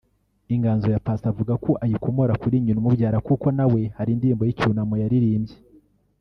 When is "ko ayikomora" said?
1.63-2.33